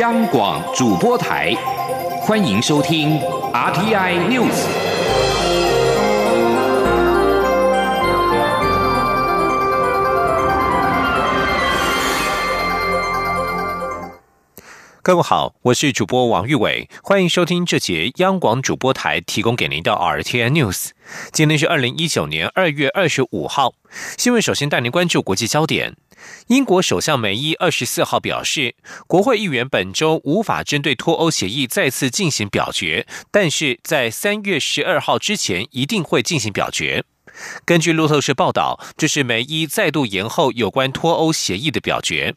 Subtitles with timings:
[0.00, 1.54] 央广主播台，
[2.22, 3.16] 欢迎收听
[3.52, 4.50] RTI News。
[15.00, 20.88] 各位好，我是主播王玉伟，欢迎收听这节央广主播台提供给您的 RTI News。
[21.30, 23.74] 今天是二零一九年二月二十五号，
[24.18, 25.94] 新闻首先带您关注国际焦点。
[26.48, 28.74] 英国首相梅伊二十四号表示，
[29.06, 37.04] 国会议员本周无法针对脱欧协议再次进行表决，但是在三月十二号之前一定会进行表决。
[37.64, 42.34] 根据路透社报道，这是梅伊再度延后有关脱欧协议的表决。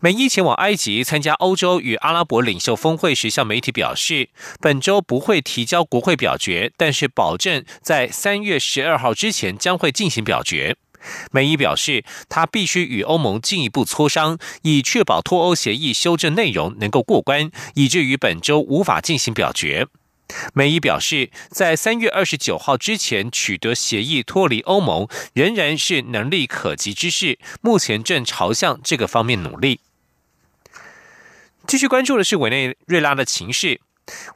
[0.00, 10.76] 梅伊前往埃及参加欧洲与阿拉伯领袖峰会时，向媒体表示，本周不会提交国会表决，但是保证在三月十二号之前将会进行表决。
[11.30, 19.86] 梅伊表示，他必须与欧盟进一步磋商，以确保脱欧协议修正内容能够过关，以至于本周无法进行表决。
[20.54, 29.80] 梅伊表示，在三月二十九号之前取得协议脱离欧盟，仍然是能力可及之事，目前正朝向这个方面努力。
[31.66, 33.80] 继续关注的是委内瑞拉的情势。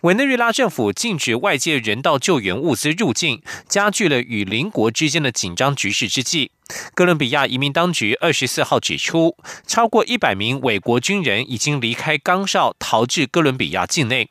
[0.03, 6.51] 委内瑞拉政府禁止外界人道救援物资入境，加剧了与邻国之间的紧张局势之际，
[6.95, 14.31] 哥伦比亚移民当局二十四号指出，超过一百名伪国军人已经离开冈绍，逃至哥伦比亚境内。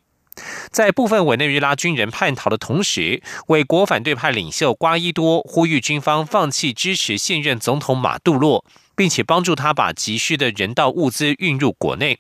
[0.70, 8.66] 在部分委内瑞拉军人叛逃的同时，伪国反对派领袖瓜伊多呼吁军方放弃支持现任总统马杜洛，
[8.98, 12.20] 并且帮助他把急需的人道物资运入国内。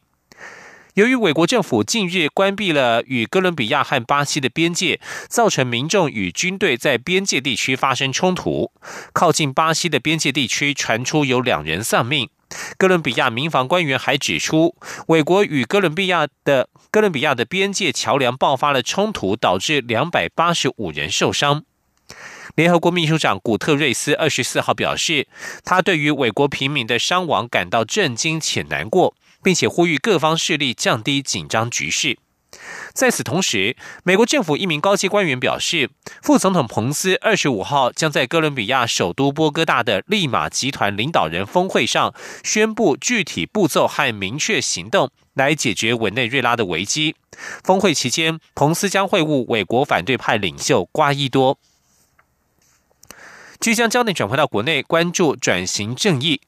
[0.95, 8.71] 由于美国政府近日关闭了与哥伦比亚和巴西的边界，造成民众与军队在边界地区发生冲突。
[9.11, 12.29] 靠近巴西的边界地区传出有两人丧命。
[12.77, 21.65] 哥伦比亚民防官员还指出，美国与哥伦比亚的哥伦比亚的边界桥梁爆发了冲突，导致两百八十五人受伤。
[22.55, 25.27] 联合国秘书长古特瑞斯二十四号表示，
[25.65, 29.13] 他对于美国平民的伤亡感到震惊且难过。
[29.45, 32.17] 并且呼吁各方势力降低紧张局势。
[32.93, 35.91] 在此同时，美国政府一名高级官员表示，
[36.23, 47.15] 副总统彭斯二十五号将在哥伦比亚首都波哥大的利马集团领导人峰会上宣布具体步骤和明确行动，来解决委内瑞拉的危机。
[47.63, 51.59] 峰会期间，彭斯将会晤美国反对派领袖瓜伊多。
[53.59, 56.41] 即将焦点转回到国内，关注转型正义。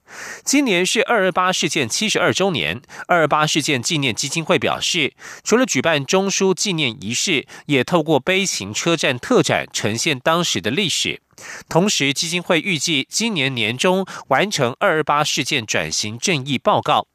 [0.43, 5.13] 今年是二二八事件七十二周年，二二八事件纪念基金会表示，
[5.43, 11.21] 除了举办中枢纪念仪式，也透过悲情车站特展呈现当时的历史。
[11.69, 17.07] 同时，基金会预计今年年中完成二二八事件转型正义报告。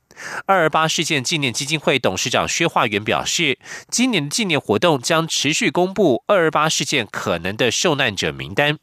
[0.47, 3.59] 二二八事件纪念基金会董事长薛化元表示，
[3.91, 8.79] 今年的纪念活动将持续公布二二八事件可能的受难者名单。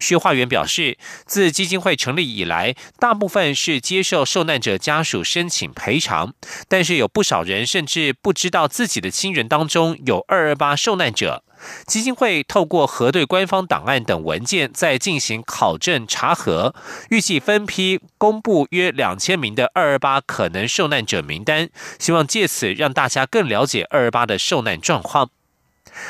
[0.00, 6.34] 薛化元表示，自基金会成立以来，大部分是接受受难者家属申请赔偿，
[6.68, 11.44] 但是有不少人甚至不知道自己的亲人当中有二二八受难者。
[11.86, 16.74] 基金会透过核对官方档案等文件，再进行考证查核，
[17.10, 25.28] 预计分批公布约两千名的二二八可能受难者名单，希望借此让大家更了解二二八的受难状况。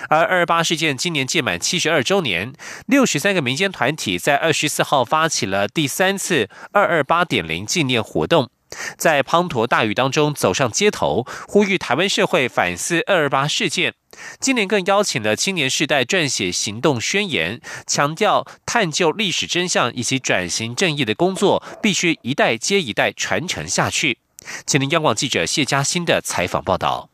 [0.08, 2.52] 而二二八事件今年届满七十二周年，
[2.86, 8.50] 六十三个民间团体在二十四号发起了第三次二二八点零纪念活动，
[8.96, 13.94] 在滂沱大雨当中走上街头，呼吁台湾社会反思二二八事件。
[14.40, 24.18] 今年更邀请了青年世代撰写行动宣言，强调探究历史真相以及转型正义的工作必须一代接一代传承下去。
[24.66, 27.09] 请听央广记者谢嘉欣的采访报道。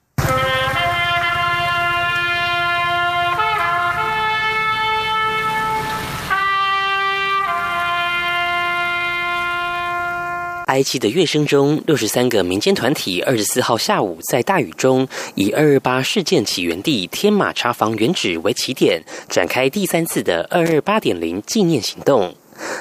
[10.66, 15.06] 埃及的乐声中，六十三个民间团体二十四号下午在大雨中，
[15.36, 22.34] 以二二八事件起源地天马茶坊原址为起点，展开第三次的二二八点零纪念行动。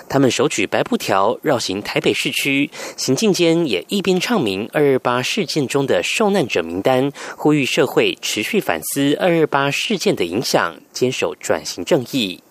[0.09, 12.41] 他们手举白布条绕行台北市区，行进间也一边唱明二二八事件中的受难者名单，呼吁社会持续反思二二八事件的影响，坚守转型正义。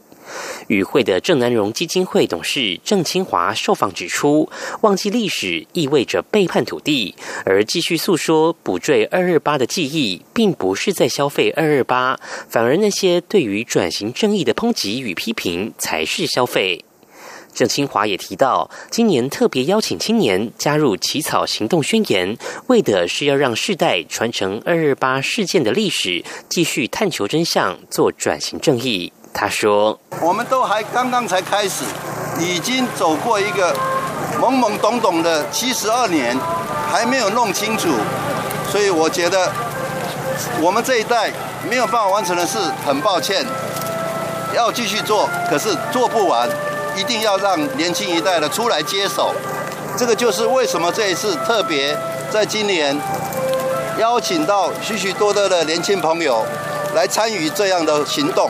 [0.69, 4.49] 与会的郑南荣基金会董事郑清华受访指出，
[4.83, 7.15] 忘记历史意味着背叛土地，
[7.45, 12.19] 而继续诉说补缀二二八的记忆，并不是在消费二二八，
[12.49, 16.85] 反而那些对于转型正义的抨击与批评才是消费。
[17.53, 29.13] 郑清华也提到，今年特别邀请青年加入起草行动宣言，为的是要让世代传承二二八事件的历史，继续探求真相，做转型正义。
[29.35, 31.85] 他说：“我们都还刚刚才开始，
[32.39, 33.75] 已经走过一个
[34.41, 36.39] 懵懵懂懂的七十二年，
[36.91, 37.89] 还没有弄清楚，
[38.71, 39.51] 所以我觉得
[40.61, 41.33] 我们这一代
[41.69, 43.45] 没有办法完成的事，很抱歉，
[44.55, 46.49] 要继续做，可是做不完。”
[46.97, 49.35] 一定要让年轻一代的出来接手，
[49.97, 51.99] 这个就是为什么这一次特别
[52.31, 52.97] 在今年
[53.99, 56.47] 邀请到许许多多的年轻朋友
[56.95, 58.49] 来参与这样的行动。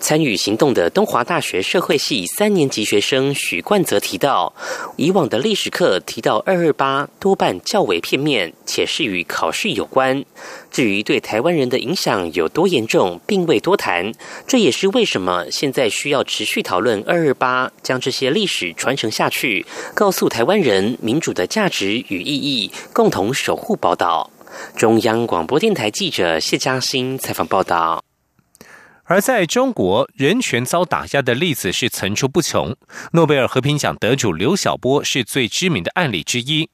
[0.00, 4.52] 参与行动的东华大学社会系三年级学生许冠泽提到，
[4.96, 10.24] 以往的历史课提到二二八多半较为片面，且是与考试有关。
[10.70, 14.12] 至于对台湾人的影响有多严重，并未多谈。
[14.46, 24.30] 这也是为什么现在需要持续讨论二二八，将这些历史传承下去，告诉台湾人民主的价值与意义，共同守护宝岛。
[24.74, 28.02] 中央广播电台记者谢嘉欣采访报道。
[29.10, 32.76] 而在中国，人权遭打压的例子是层出不穷。
[33.10, 36.70] 诺贝尔和平奖得主刘晓波是最知名的案例之一。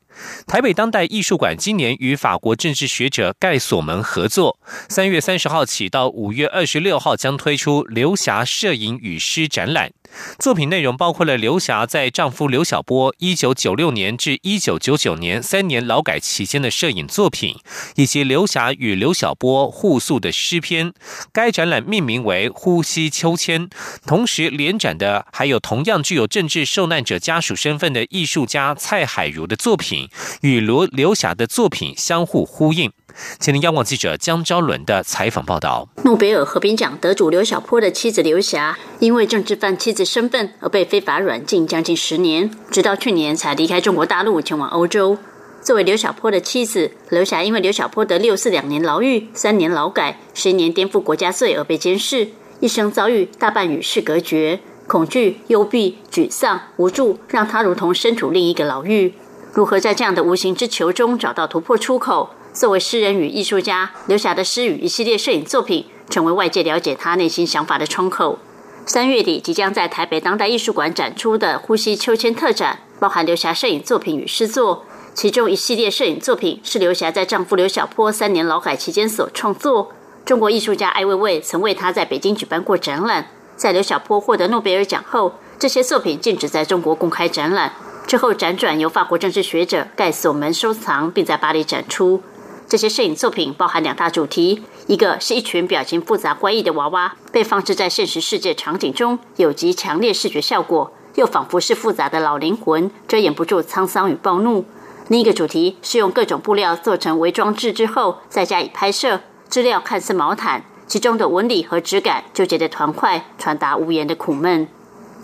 [0.46, 4.58] 台北当代艺术馆今年与法国政治学者盖索门合作，
[4.88, 9.92] 三月三十号起到五月二十六号将推出刘霞摄影与诗展览。
[10.38, 17.56] 作品内容包括了刘霞在丈夫刘晓波一九九六年至一九九九年三年劳改期间的摄影作品，
[17.96, 20.92] 以及刘霞与刘晓波互诉的诗篇。
[21.32, 23.68] 该展览命名为《呼吸秋千》，
[24.06, 30.05] 同时联展的还有同样具有政治受难者家属身份的艺术家蔡海如的作品，
[30.42, 32.92] 与罗刘霞的作品相互呼应。
[33.38, 45.16] 前天央广记者江昭伦的采访报道：诺贝尔和平奖得主刘小波的妻子刘霞，因为政治犯妻子身份而被非法软禁将近十年，直到去年才离开中国大陆前往欧洲。
[45.62, 52.28] 作为刘小波的妻子，刘霞因为刘小波得六四两年牢狱、三年劳改、十年颠覆国家罪而被监视，
[52.60, 59.14] 一生遭遇大半与世隔绝，恐惧、幽闭、沮丧、无助，让他如同身处另一个牢狱。
[59.56, 62.28] 如何在这样的无形之球中找到突破出口？
[62.52, 68.38] 作为诗人与艺术家，刘霞的诗与一系列摄影作品，成为外界了解他内心想法的窗口。
[68.84, 74.84] 三月底即将在台北当代艺术馆展出的《呼吸秋千》特展，包含刘霞摄影作品与诗作。
[75.14, 79.90] 其中一系列摄影作品是刘霞在丈夫刘小波三年劳改期间所创作。
[80.26, 83.28] 中国艺术家艾未未曾为他在北京举办过展览。
[83.56, 87.72] 在刘小波获得诺贝尔奖后，这些作品禁止在中国公开展览。
[88.06, 92.22] 之后辗转由法国政治学者盖索门收藏，并在巴黎展出。
[92.68, 104.62] 这些摄影作品包含两大主题：一个是一群表情复杂怪异的娃娃，被放置在现实世界场景中，有极强烈视觉效果，又仿佛是复杂的老灵魂，遮掩不住沧桑与暴怒；
[105.08, 109.20] 另一个主题是用各种布料做成伪装置之后，再加以拍摄，
[109.50, 114.68] 质料看似毛毯，其中的纹理和质感纠结的团块，传达无言的苦闷。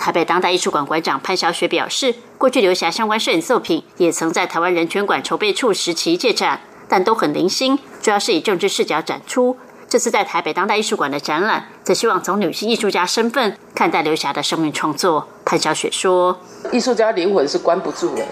[0.02, 6.58] 台北当代艺术馆馆长潘小雪表示，过去刘霞相关摄影作品，也曾在台湾人权馆筹备处时期借展。
[6.88, 9.56] 但都很零星，主要是以政治视角展出。
[9.88, 15.28] 这次在台北当代艺术馆的展览，则希望从女性艺术家身份看待刘霞的生命创作。
[15.44, 16.36] 潘小雪说
[16.72, 18.24] ：“艺术家灵魂是关不住的，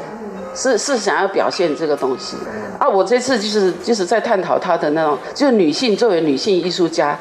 [0.57, 2.37] 是是想要表现这个东西
[2.81, 2.89] 啊。
[2.89, 7.17] 我这次就是就是在探讨她的那种，就是女性作为女性艺术家，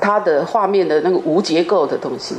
[0.00, 2.34] 她的画面的那个无结构的东西。”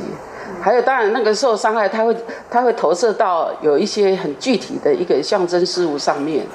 [0.64, 2.16] 还有，当然，那个受伤害，它会，
[2.50, 6.46] 它会投射到有一些很具体的一个象征事物上面。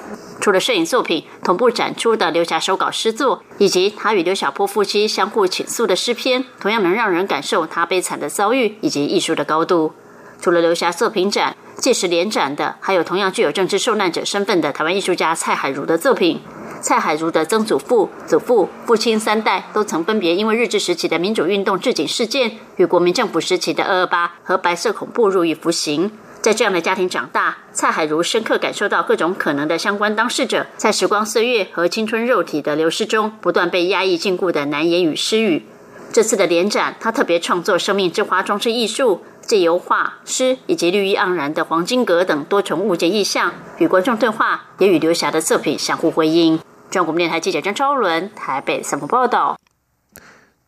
[0.42, 9.94] 除了摄影作品，同步展出的刘霞手稿诗作，以及他与刘小波夫妻相互倾诉的诗篇，同样能让人感受他悲惨的遭遇以及艺术的高度。
[10.42, 16.42] 除了刘霞作品展，届时联展的还有同样具有政治受难者身份的台湾艺术家蔡海如的作品。
[16.82, 26.12] 蔡海如的曾祖父、祖父、父亲三代都曾分别因为日治时期的民主运动置警事件与国民政府时期的二二八和白色恐怖入狱服刑。
[26.42, 35.66] 在这样的家庭长大，蔡海如深刻感受到各种可能的相关当事者在时光岁月和青春肉体的流逝中不断被压抑禁锢的难言与失语。
[36.14, 46.58] 这次的联展，他特别创作生命之花装置艺术，借由画、诗以及绿意盎然的黄金阁等多重物件意象与观众对话，也与刘霞的作品相互辉映。
[46.92, 49.60] 中国电台记者张昭伦台北三报报道。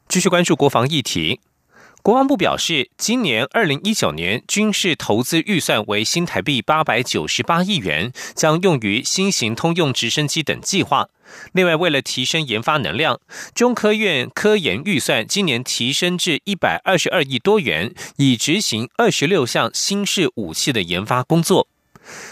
[0.07, 1.39] 继续关注国防议题。
[2.03, 11.09] 国防部表示，今年二零一九年军事投资预算为新台币八百九十八亿元，将用于新型通用直升机等计划。
[11.53, 13.19] 另外，为了提升研发能量，
[13.53, 21.67] 中科院科研预算今年提升至一百二十二亿多元，以执行二十六项新式武器的研发工作。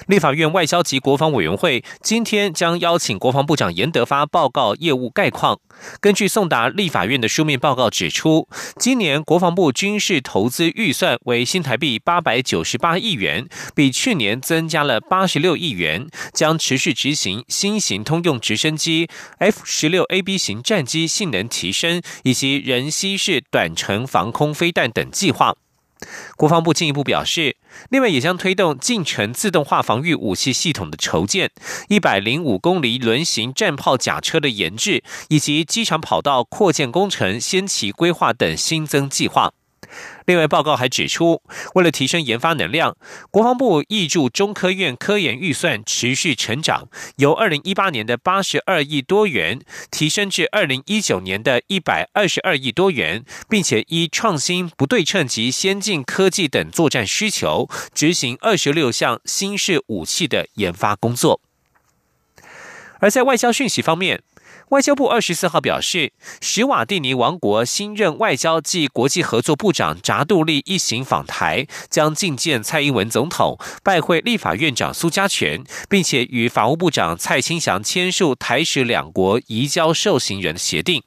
[0.08, 5.60] 立法院外交及国防委员会今天将邀请国防部长严德发报告业务概况。
[6.02, 19.08] 根据送达立法院的书面报告指出，今年国防部军事投资预算为新台币八百九十八亿元，比去年增加了八十六亿元，将持续执行新型通用直升机、
[19.38, 25.56] F 十六 AB 型战机性能提升以及人吸式短程防空飞弹等计划。
[26.38, 27.58] 国防部进一步表示，
[27.90, 31.52] 另外也将推动近程自动化防御武器系统的筹建、
[31.90, 39.52] 一百零五公里轮型战炮甲车的研制，以及机场跑道扩建工程先期规划等新增计划。
[40.30, 41.42] 另外，报告还指出，
[41.74, 42.96] 为了提升研发能量，
[43.32, 49.60] 国防部挹注中科院科研预算持续成长，由二零一八年的八十二亿多元
[49.90, 61.42] 提升至二零一九年的一百二十二亿多元，并且依创新、不对称及先进科技等作战需求，执行二十六项新式武器的研发工作。
[63.00, 64.22] 而在外交讯息方面。
[64.70, 81.02] 外交部二十四号表示，史瓦蒂尼王国新任外交暨国际合作部长扎杜利一行访台，将觐见蔡英文总统，拜会立法院长苏家全，并且与法务部长蔡清祥签署台史两国移交受刑人协定。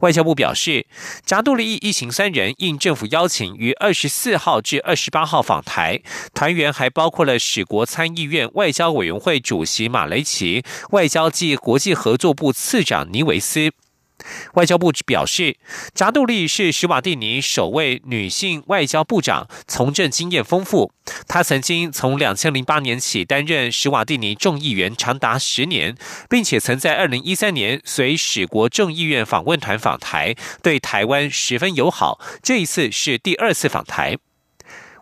[0.00, 0.86] 外交部表示，
[1.24, 6.00] 扎杜利一行三人应政府邀请，于二十四号至二十八号访台，
[6.34, 13.72] 团员还包括了使国参议院外交委员会主席马雷奇、外交暨国际合作部次长尼维斯。
[14.54, 15.56] 外交部表示，
[15.94, 20.92] 扎杜利是史瓦蒂尼首位女性外交部长，从政经验丰富。
[21.28, 25.96] 她曾经从两千零八年起担任史瓦蒂尼众议员长达十年，
[26.30, 32.20] 并且曾在二零一三年随史国众议院访问团访台，对台湾十分友好。
[32.42, 34.16] 这一次是第二次访台。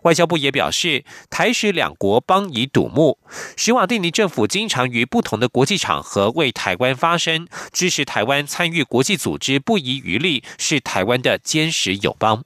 [0.03, 3.17] 外交部也表示，台史两国邦谊笃睦，
[3.57, 12.43] 史瓦蒂尼政府经常于不同的国际场合为台湾发声，支持台湾参与国际组织不遗余力，是台湾的坚实友邦。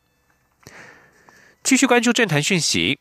[1.63, 2.99] 继续关注政坛讯息，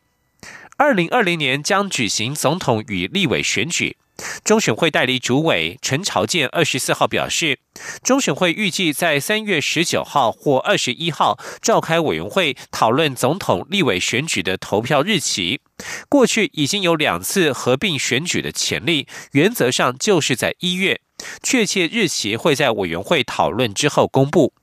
[0.76, 3.96] 二零二零年将举行总统与立委选举。
[4.44, 7.58] 中选会代理主委陈朝建二十四号表示，
[8.02, 15.60] 中选会预计在三月十九号或二十一号召开委员会讨论总统、立委选举的投票日期。
[16.08, 21.00] 过去已经有两次合并选举的潜力，原则上就是在一月，
[21.42, 24.54] 确切日期会在委员会讨论之后公布。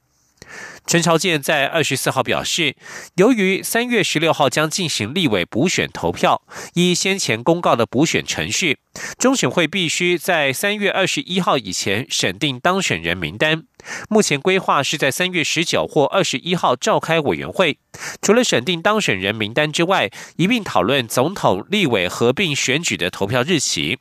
[0.86, 2.76] 陈朝健在二十四号表示，
[3.16, 6.42] 由于三月十六号将进行立委补选投票，
[6.74, 8.78] 依先前公告的补选程序，
[9.18, 13.64] 中选会必须在三月二十一号以前审定当选人名单。
[14.10, 17.80] 目前规划是在三月十九或二十一号召开委员会，
[18.22, 24.00] 除了审定当选人名单之外，一并讨论总统、立委合并选举的投票日期。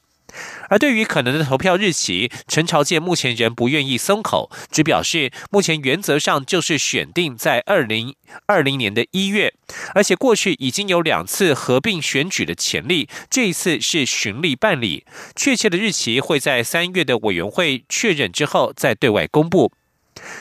[0.72, 8.14] 而对于可能的投票日期，陈朝健目前仍不愿意松口，只表示目前原则上就是选定在二零
[8.46, 9.52] 二零年的一月，
[9.94, 15.04] 而且过去已经有两次合并选举的潜力，这一次是循例办理，
[15.36, 19.70] 确切的日期会在三月的委员会确认之后再对外公布。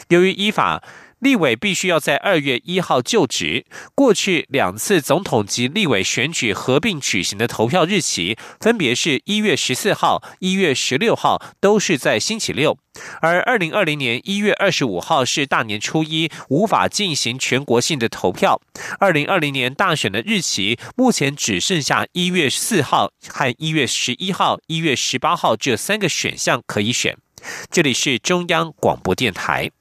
[0.08, 0.82] 由于依法。
[1.22, 3.66] 立委必须要在二月一号就职。
[3.96, 12.78] 过去两次总统及立委选举合并举行的投票日期，分别是一月十四号、一月十六号，都是在星期六。
[13.22, 18.60] 而二零二零年一月二十五号是大年初一，无法进行全国性的投票。
[19.00, 27.16] 二零二零年大选的日期，目前只剩下一月四号和一月十一号、一月十八号这三个选项可以选。
[27.70, 29.72] 这里是中央广播电台。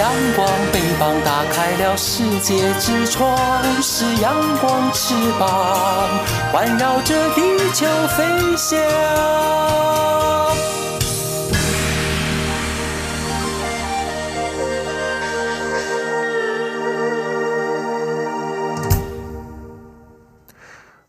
[0.00, 3.36] 阳光，翅膀打开了世界之窗；
[3.82, 6.08] 是阳光，翅膀
[6.50, 7.42] 环绕着地
[7.74, 8.80] 球飞翔。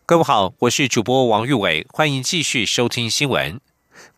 [0.05, 3.57] 各位好，我是主播王玉伟，欢迎继续收听新闻。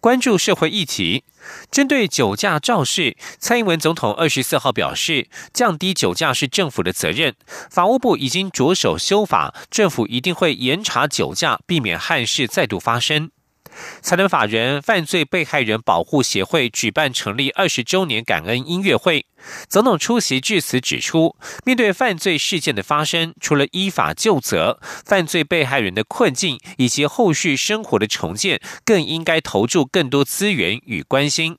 [0.04, 1.24] 关注社会议题，
[1.72, 7.34] 针对酒驾肇事，蔡英文总统二十四号表示，降低酒驾是政府的责任。
[7.72, 13.32] 法务部已经着手修法，政府一定会严查酒驾，避免憾事再度发生。
[14.02, 19.26] 才能法人犯罪被害人保护协会举办成立二十周年感恩音乐会，
[19.68, 31.58] 总统出席致辞指出，面对犯罪事件的发生，除了依法就责，犯罪被害人的困境以及后续生活的重建，更应该投注更多资源与关心。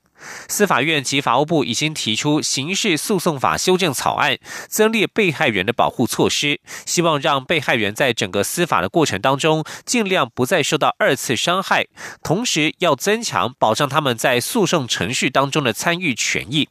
[0.48, 4.38] 司法院及法务部已经提出刑事诉讼法修正草案，
[4.68, 11.86] 增列被害人的保护措施，希望让被害人在整个司法的过程当中，尽量不再受到二次伤害，
[12.22, 16.68] 同时要增强保障他们在诉讼程序当中的参与权益。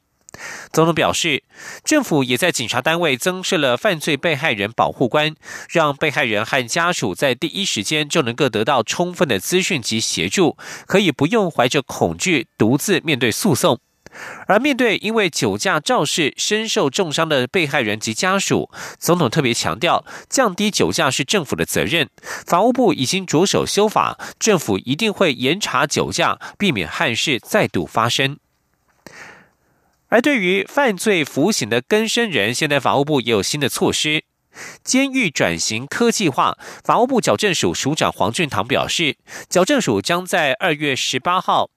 [0.71, 1.43] 总统表示，
[1.83, 5.35] 政府也在警察单位增设了犯罪被害人保护官，
[5.69, 13.79] 让被害人和家属在第一时间就能够得到充分的资讯及协助，可以不用怀着恐惧独自面对诉讼。
[14.47, 22.09] 而面对因为酒驾肇事身受重伤的被害人及家属，总统特别强调，降低酒驾是政府的责任。
[22.45, 28.37] 法务部已经着手修法，政府一定会严查酒驾，避免憾事再度发生。
[30.13, 34.25] 而对于犯罪服刑的更生人，现在法务部也有新的措施。
[34.83, 39.17] 监狱转型科技化，法务部矫正署署长黄俊堂表示，
[39.49, 41.71] 矫正署将在二月十八号。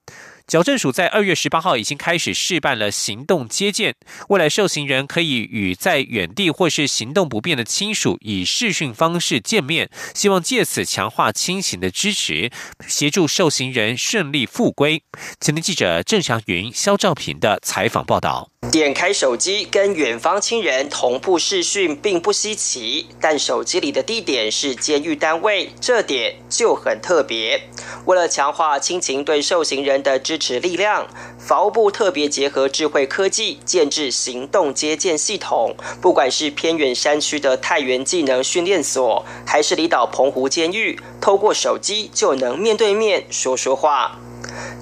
[0.46, 3.96] 矫正署在二月十八号已经开始试办了行动接见，
[4.28, 12.52] 未来受刑人可以与在远地或是行动不便的亲属以视讯方式见面，希望借此强化亲情的支持，
[12.86, 15.02] 协助受刑人顺利复归。
[15.40, 18.50] 前天记者郑祥云、肖兆平的采访报道。
[18.72, 27.62] 点开手机跟远方亲人同步视讯并不稀奇，但手机里的地点是监狱单位，这点就很特别。
[28.04, 31.06] 为了强化亲情对受刑人的支持力量，
[31.38, 44.18] 法务部特别结合智慧科技建制行动接见系统，不管是偏远山区的太原技能训练所，还是离岛澎湖监狱，透过手机就能面对面说说话。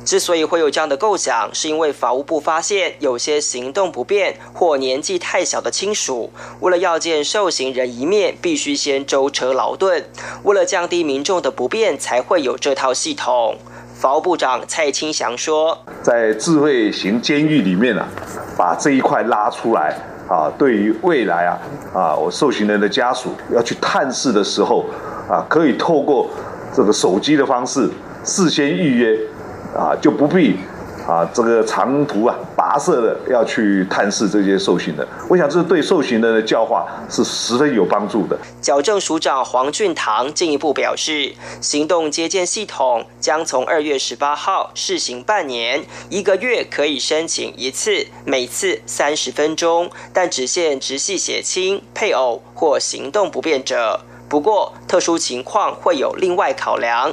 [0.04, 10.04] 之所以会有这样的构想，是因为法务部发现有些行动不便或年纪太小的亲属，为了要见受刑人一面，必须先舟车劳顿。
[10.42, 13.56] 为了降低民众的不便，才会有这套系统。
[13.94, 18.06] 法务部长蔡清祥说：“在智慧型监狱里面啊，
[18.58, 19.96] 把这一块拉出来
[20.28, 21.58] 啊，对于未来啊
[21.94, 24.84] 啊，我受刑人的家属要去探视的时候
[25.30, 26.28] 啊，可以透过
[26.74, 27.88] 这个手机的方式
[28.22, 29.18] 事先预约。”
[29.74, 30.56] 啊，就不必
[31.06, 35.06] 啊，这个长途啊，跋涉的要去探视这些受刑的。
[35.28, 38.38] 我想，这是对受刑的教化是十分有帮助的。
[38.62, 54.00] 矫正署长黄俊堂进一步表示，行动接见系统将从二月十八号试行半年，一个月可以申请一次，每次三十分钟，但只限直系血亲、配偶或行动不便者。
[54.26, 57.12] 不过，特殊情况会有另外考量。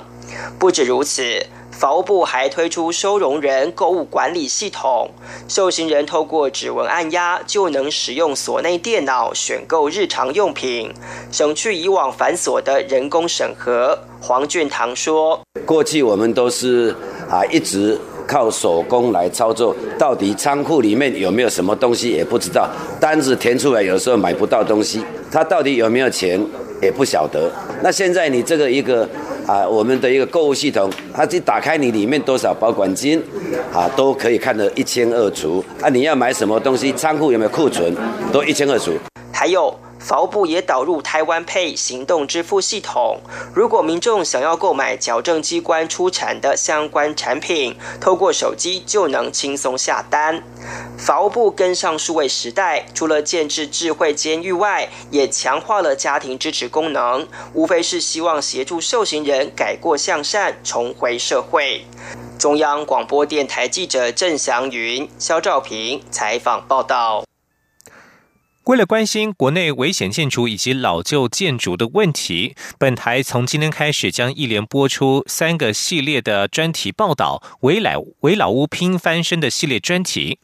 [0.57, 1.45] 不止如此。
[1.81, 5.09] 法务部还推出收容人购物管理系统，
[5.47, 10.93] 受刑人透过指纹按压就能使用所内电脑选购日常用品，
[11.31, 13.97] 省去以往繁琐的人工审核。
[14.21, 16.95] 黄俊堂说：“过去我们都是
[17.27, 26.39] 啊，一直靠手工来操作，到底仓库里面有没有什么东西也不知道，单子填出来有时候买不到东西，他到底有没有钱
[26.79, 27.51] 也不晓得。
[27.81, 29.09] 那现在你这个一个。”
[29.51, 33.21] 啊，我们的一个购物系统，它就打开，你里面多少保管金，
[33.73, 35.61] 啊，都可以看得一清二楚。
[35.81, 37.93] 啊，你要买什么东西，仓库有没有库存，
[38.31, 38.93] 都一清二楚。
[39.33, 39.75] 还有。
[40.03, 43.19] 法务部也导入台湾配行动支付系统，
[43.53, 50.41] 如果民众想要购买矫正机关出产的相关产品，透过手机就能轻松下单。
[50.97, 61.85] 法务部跟上数位时代，除了建制智慧监狱外，也强化了家庭支持功能，无非是希望协助受刑人改过向善，重回社会。
[62.39, 67.23] 中央广播电台记者郑祥云、肖兆平采访报道。
[68.65, 80.37] 为了关心国内危险建筑以及老旧建筑的问题，本台从今天开始将一连播出三个系列的专题报道“围老围老屋拼翻身”的系列专题。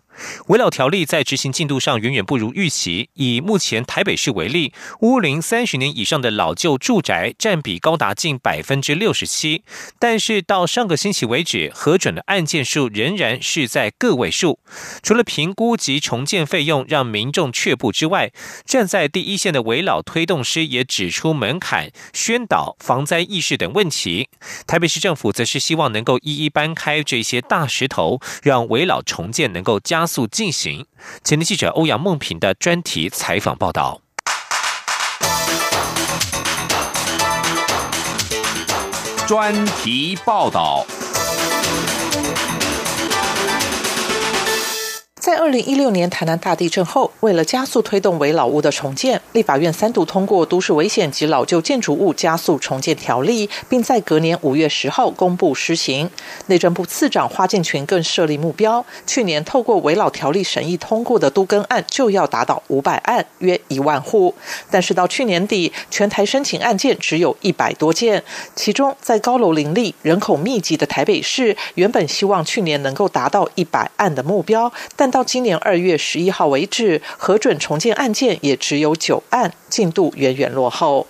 [0.47, 3.09] 围老条例在执行进度上远远不如预期。
[3.13, 9.63] 以目前台北市为例，屋龄三十年以上的老旧住宅占比高达近百分之六十七，
[9.99, 14.59] 但是到上个星期为止，核准的案件数仍然是在个位数。
[15.03, 18.31] 除了评估及重建费用让民众却步之外，
[18.65, 24.29] 站在第一线的围老推动师也指出门槛、宣导、防灾意识等问题。
[24.65, 30.06] 台北市政府则是希望能够一一搬开这些大石头，让围老重建能够加。
[30.07, 30.85] 速进行。
[31.23, 34.01] 前天记者欧阳梦平的专题采访报道。
[39.27, 40.85] 专题报道。
[45.27, 56.09] 在二零一六年台南大地震后，为了加速推动围老屋的重建，立法院三度通过《都市危险及老旧建筑物加速重建条例》，并在隔年五月十号公布施行。
[56.45, 64.33] 内政部次长花敬群更设立目标，去年透过围老条例审议通过的都更案就要达到五百案，约一万户。
[64.71, 68.23] 但是到去年底，全台申请案件只有一百多件，
[68.55, 81.07] 其中在高楼林立、人口密集的台北市，原本希望去年能够达到一百案的目标，但到到今年二月十一号为止，核准重建案件也只有九案，进度远远落后。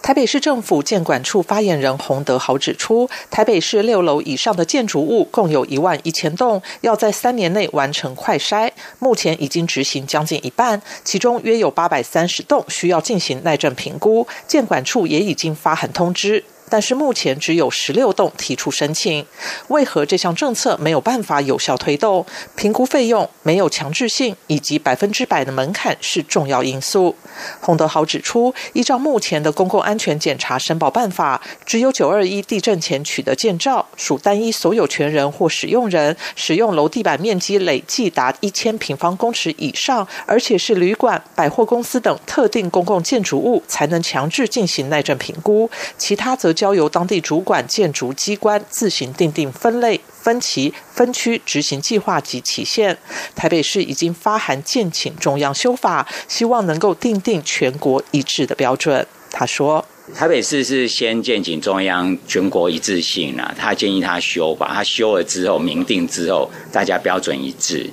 [0.00, 16.42] 台北市政府建管处发言人洪德豪指出，台北市六楼以上的建筑物共有一万一千栋，要在三年内完成快筛，目前已经执行将近一半，其中约有八百三十栋需要进行耐震评估，建管处也已经发函通知。
[16.70, 19.26] 但是目前只有十六栋提出申请，
[19.68, 22.24] 为何这项政策没有办法有效推动？
[22.54, 27.16] 评估费用没有强制性，以及百分之百的门槛是重要因素。
[27.60, 46.54] 洪德豪指出，依照目前的公共安全检查申报办法，只有九二一地震前取得建造，属单一所有权人或使用人，使用楼地板面积累计达一千平方公尺以上，而且是旅馆、百货公司等特定公共建筑物，才能强制进行耐震评估，其他则。
[46.60, 52.98] 交由当地主管建筑机关自行订定分类、分期、分区执行计划及期限。
[53.34, 59.06] 台北市已经发函建请中央修法，希望能够订定全国一致的标准。
[59.30, 59.82] 他说
[60.14, 67.88] ：“台北市是先建请中央全国一致性啊，他建议他修吧，他修了之后明定之后，大家标准一致。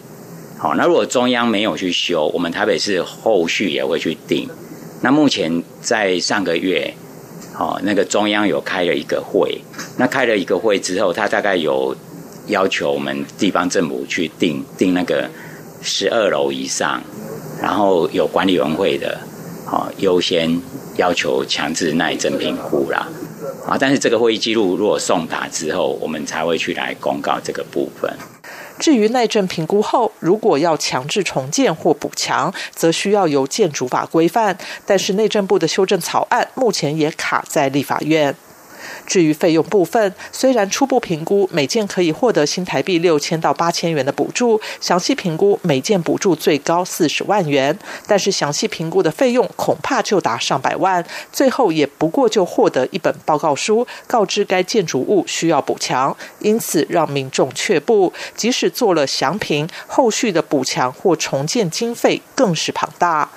[0.58, 4.49] 好，那如果中央没有去修，我们台北市后续也会去定。
[5.01, 6.93] 那目前在上个月。”
[7.60, 9.60] 哦，那个中央有开了一个会，
[9.98, 11.96] 那开了一个会之后，他大概有
[12.48, 15.28] 要求我们地方政府去定定那个
[15.82, 17.02] 十二楼以上，
[17.60, 19.17] 然后有管理员会的，
[19.65, 20.62] 哦，优先
[20.98, 23.08] 要求强制耐震评估啦，
[23.65, 28.12] 啊，但是这个会议记录如果送达之后，我们才会去来公告这个部分。
[28.80, 34.58] 至于内政评估后，如果要强制重建或补强，则需要由建筑法规范。
[34.86, 38.36] 但是内政部的修正草案目前也卡在立法院。
[39.06, 58.13] 至于费用部分，虽然初步评估每件可以获得新台币六千到八千元的补助，详细评估每件补助最高四十万元，但是详细评估的费用恐怕就达上百万，最后也不过就获得一本报告书，告知该建筑物需要补强，因此让民众却步。
[58.36, 63.30] 即使做了详评，后续的补强或重建经费更是庞大。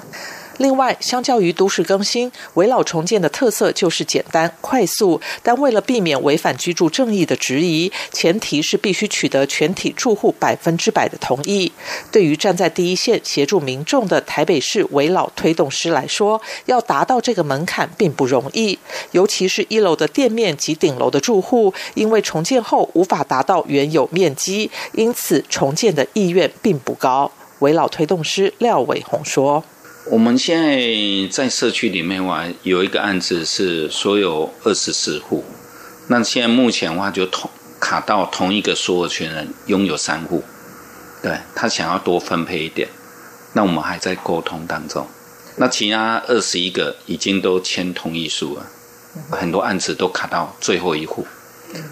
[0.60, 5.18] 另外，相较于都市更新，围老重建的特色就是简单快速。
[5.42, 11.72] 但为了避免违反居住正义的质疑，前提是必须取得全体住户百分之百的同意。
[12.12, 18.78] 对于站在第一线协助民众的台北市围老推动师来说，要达到这个门槛并不容易。
[19.12, 27.32] 尤其是一楼的店面及顶楼的住户，因为重建后无法达到原有面积，因此重建的意愿并不高。
[27.60, 29.64] 围老推动师廖伟宏说。
[30.10, 35.44] 我们现在在社区里面话，有一个案子是所有二十四户，
[36.08, 40.42] 那现在目前的话就同卡到同一个所有权人拥有三户，
[41.22, 42.88] 对他想要多分配一点，
[43.52, 45.06] 那我们还在沟通当中。
[45.58, 48.66] 那其他二十一个已经都签同意书了，
[49.30, 51.24] 很多案子都卡到最后一户。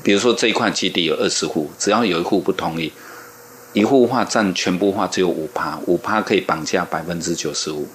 [0.02, 2.92] 比如说这一块基地有二十户，只要有一户不同意，
[3.74, 7.87] 一户话占全部话只有五趴，五趴可以绑架百分之九十五。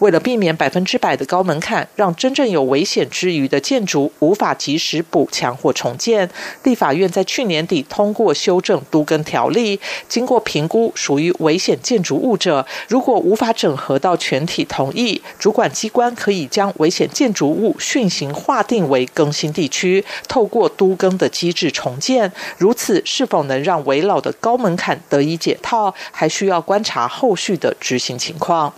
[0.00, 6.28] 为了避免百分之百的高门槛，让真正有危险之余的建筑无法及时补强或重建，
[6.64, 9.80] 立法院在去年底通过修正都更条例。
[10.08, 22.30] 经过评估，属于危险建筑物者，如果无法整合到全体同意，主管机关可以将危险建筑物训行划定为更新地区，透过都更的机制重建。
[22.58, 28.72] 如此是否能让围老的高门槛得以解套，还需要观察后续的执行情况。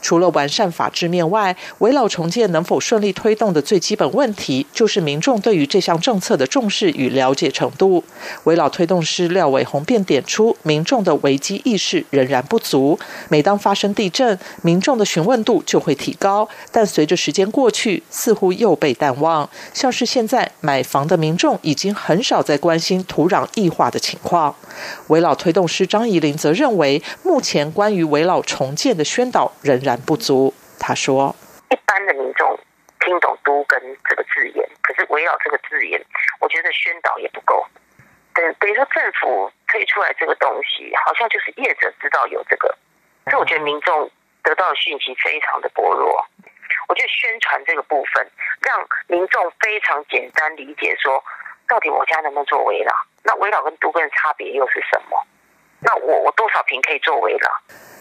[0.00, 8.02] 除了完善法制面外，围老重建能否顺利推动的最基本问题，就是民众对于这项政策的重视与了解程度。
[8.44, 12.98] 围老推动师廖伟宏便点出，民众的危机意识仍然不足。
[13.28, 19.48] 每当发生地震，民众的询问度就会提高，但随着时间过去，似乎又被淡忘。
[19.72, 24.54] 像是现在买房的民众已经很少在关心土壤异化的情况。
[25.08, 29.50] 围老推动师张怡玲则认为，目前关于围老重建的宣导。
[29.64, 31.34] 仍然不足，他说
[31.72, 32.60] ：“一般的民众
[33.00, 35.98] 听懂‘都跟’这个字眼，可是围绕这个字眼，
[36.38, 37.66] 我觉得宣导也不够。
[38.34, 42.76] 等等于说政府推出来这个东西，好像就是业者知道有这个，
[43.24, 44.10] 所以我觉得民众
[44.42, 46.22] 得到的讯息非常的薄弱。
[46.86, 51.24] 我觉得宣传这个部分，让民众非常简单理解，说
[51.66, 52.92] 到底我家能不能做围绕？
[53.22, 55.26] 那围绕跟都跟差别又是什么？
[55.80, 57.50] 那我我多少平可以做围绕？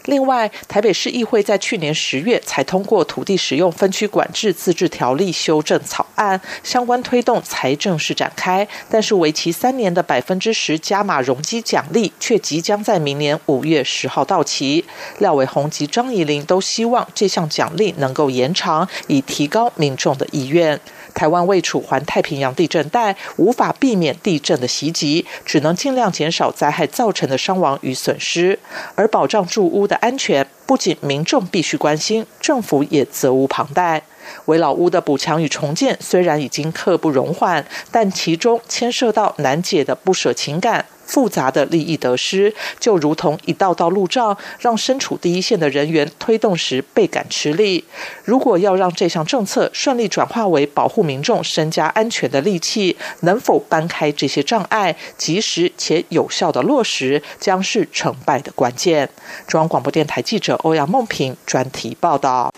[0.05, 8.67] 另外，台北市议会在去年十月才通过土地使用分区管制自治条例修正草案，相关推动才正式展开。
[8.89, 14.83] 但是，为期三年的百分之十加码容积奖励却即将在明年五月十号到期。
[15.19, 20.79] 廖伟宏及张怡玲都希望这项奖励能够延长，以提高民众的意愿。
[21.13, 28.59] 台湾未处环太平洋地震带，无法避免地震的袭击，只能尽量减少灾害造成的伤亡与损失。
[28.95, 34.03] 而保障住屋的安全，不仅民众必须关心，政府也责无旁贷。
[34.45, 40.85] 围老屋的补强与重建虽然已经刻不容缓，但其中牵涉到难解的不舍情感。
[41.05, 47.83] 复杂的利益得失，就如同一道道路障，让身处第一线的人员推动时倍感吃力。
[48.23, 59.09] 如果要让这项政策顺利转化为保护民众身家安全的利器，能否搬开这些障碍，及时且有效的落实，将是成败的关键。
[59.45, 62.49] 中央广播电台记者欧阳梦平专题报道。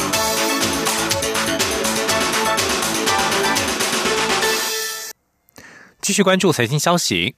[6.06, 7.34] 继续关注财经消息，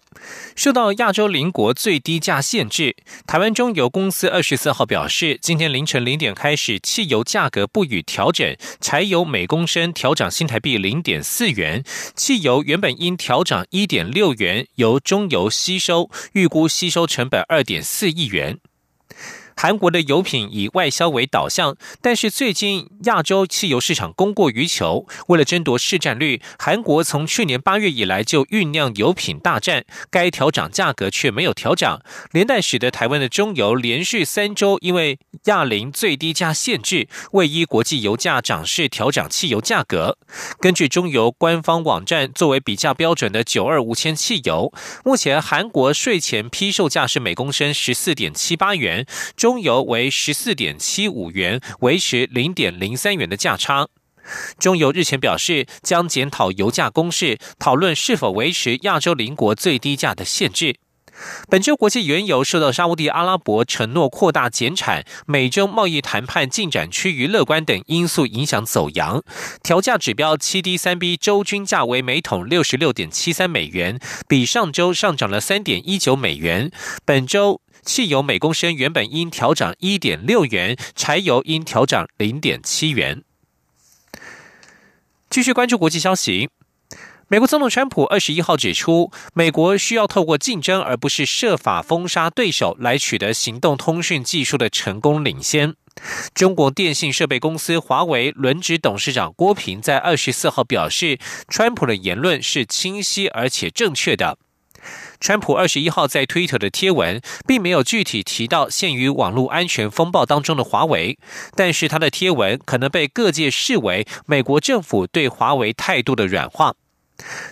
[0.53, 11.81] 受到亚洲邻国最低价限制，台湾中油公司二十四号表示，今天凌晨零点开始，汽油价格不予调整，柴油每公升调涨新台币零点四元，
[12.13, 18.59] 汽油原本应调涨一点六元，由中油吸收，预估吸收成本二点四亿元。
[19.57, 40.19] 韩国的油品以外销为导向，但是最近亚洲汽油市场供过于求，为了争夺市占率，韩国从去年八月以来就酝酿油品大战，该调涨价格却没有调涨，连带使得台湾的中油连续三周因为亚林最低价限制，未依国际油价涨势调涨汽油价格。
[40.59, 44.71] 根据中油官方网站作为比价标准的九二五千汽油，
[45.03, 49.07] 目前韩国税前批售价是每公升十四点七八元。
[49.35, 53.87] 中中油为十四点七五元，维持零点零三元的价差。
[54.59, 60.75] 中油日前表示，将检讨油价公式，讨论是否维持亚洲邻国最低价的限制。
[61.49, 69.23] 本周国际原油受到沙地阿拉伯承诺扩大减产、美中贸易谈判进展趋于乐观等因素影响走阳，
[69.63, 76.71] 调价指标七 D 三 B 周均价为每桶六十六点七三美元，比上周上涨了三点一九美元。
[77.05, 77.61] 本周。
[77.85, 83.23] 汽油每公升原本应调涨一点六元，柴油应调涨零点七元。
[85.29, 86.49] 继续关注国际消息，
[87.29, 95.75] 美国总统川普二十一号指出，美国需要透过竞争，而不是设法封杀对手，来取得行动通讯技术的成功领先。
[96.33, 104.37] 中国电信设备公司华为轮值董事长郭平在二十四号表示，川普的言论是清晰而且正确的。
[105.19, 111.19] 川普二十一号在推特的贴文，并没有具体提到陷于网络安全风暴当中的华为，
[111.57, 116.75] 但是他的贴文可能被各界视为美国政府对华为态度的软化。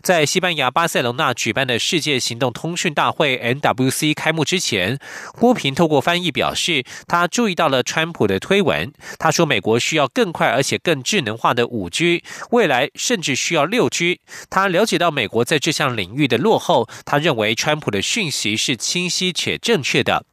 [0.02, 5.00] 在西班牙巴塞隆纳举办的世界行动通讯大会 （NWC） 开幕之前，
[5.40, 8.92] 郭平透过翻译表示，他注意到了川普的推文。
[9.18, 14.22] 他说，美国需要更快而且更智能化的五 G，未来甚至需要六 G。
[14.50, 16.88] 他了解到美国在这项领域的落后。
[17.04, 20.26] 他认为川普的讯息是清晰且正确的。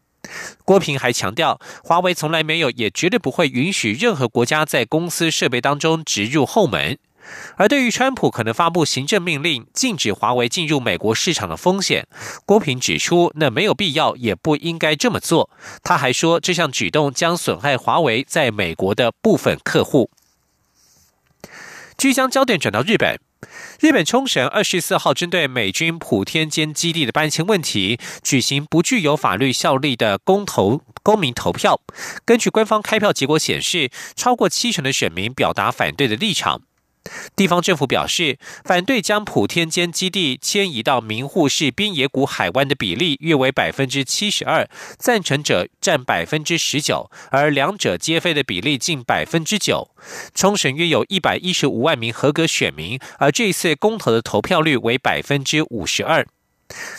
[0.64, 6.99] 郭平还强调，华为从来没有也绝对不会允许任何国家在公司设备当中植入后门。
[7.56, 12.06] 而对于川普可能发布行政命令禁止华为进入美国市场的风险，
[12.44, 15.50] 郭平指出，那没有必要，也不应该这么做。
[15.82, 20.11] 他还说，这项举动将损害华为在美国的部分客户。
[21.98, 23.20] 据将焦点转到日本，
[23.78, 31.80] 日本冲绳二十四号针对美军普天间基地的搬迁问题，举行不具有法律效力的公投公民投票。
[32.24, 36.62] 根据官方开票结果显示，超过七成的选民表达反对的立场。
[37.34, 49.88] 地方政府表示，反对将普天间基地迁移到名护市滨野谷海湾的比例约为百分之七十二，赞成者占百分之十九，而两者皆非的比例近百分之九。
[50.34, 56.26] 冲绳约有一百一十五万名合格选民，而这一次公投的投票率为百分之五十二。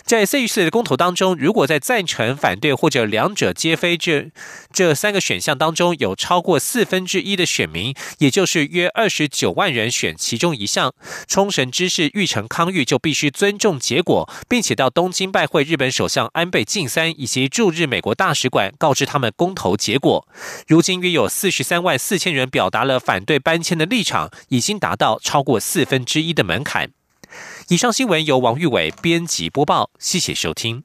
[0.03, 4.31] 在这一次的公投当中，如果在赞成、反对或者两者皆非这
[4.71, 10.93] 这三个选项当中有超过四分之一的选民，也就是约二十九万人选其中一项，
[11.27, 20.27] 冲绳知事玉成康裕就必须尊重结果，并且到东京拜会日本首相安倍晋三以及驻日美国大使馆，告知他们公投结果。
[20.67, 26.91] 如今约有四十三万四千人表达了反对搬迁的立场，已经达到超过四分之一的门槛。
[27.69, 30.83] 以上新闻由王玉伟编辑播报谢谢收听。